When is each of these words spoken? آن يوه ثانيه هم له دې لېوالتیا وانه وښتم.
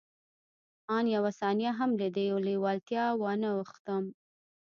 آن 0.97 1.05
يوه 1.15 1.31
ثانيه 1.39 1.71
هم 1.79 1.91
له 1.99 2.07
دې 2.15 2.25
لېوالتیا 2.45 3.05
وانه 3.21 3.49
وښتم. 3.57 4.03